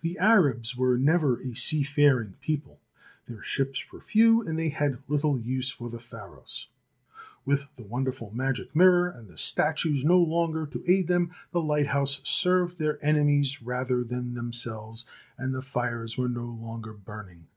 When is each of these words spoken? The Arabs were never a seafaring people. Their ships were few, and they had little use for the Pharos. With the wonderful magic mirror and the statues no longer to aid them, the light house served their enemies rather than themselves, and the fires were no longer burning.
The 0.00 0.16
Arabs 0.18 0.76
were 0.76 0.96
never 0.96 1.40
a 1.40 1.52
seafaring 1.56 2.34
people. 2.40 2.78
Their 3.26 3.42
ships 3.42 3.82
were 3.90 4.00
few, 4.00 4.46
and 4.46 4.56
they 4.56 4.68
had 4.68 5.02
little 5.08 5.40
use 5.40 5.70
for 5.70 5.90
the 5.90 5.98
Pharos. 5.98 6.68
With 7.44 7.66
the 7.74 7.82
wonderful 7.82 8.30
magic 8.30 8.76
mirror 8.76 9.08
and 9.08 9.26
the 9.26 9.36
statues 9.36 10.04
no 10.04 10.20
longer 10.20 10.66
to 10.66 10.84
aid 10.86 11.08
them, 11.08 11.32
the 11.50 11.60
light 11.60 11.88
house 11.88 12.20
served 12.22 12.78
their 12.78 13.04
enemies 13.04 13.60
rather 13.60 14.04
than 14.04 14.34
themselves, 14.34 15.04
and 15.36 15.52
the 15.52 15.62
fires 15.62 16.16
were 16.16 16.28
no 16.28 16.44
longer 16.46 16.92
burning. 16.92 17.48